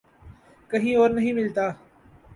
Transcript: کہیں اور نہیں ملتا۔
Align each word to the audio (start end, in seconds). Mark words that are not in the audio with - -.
کہیں 0.69 0.95
اور 0.95 1.09
نہیں 1.09 1.33
ملتا۔ 1.33 1.69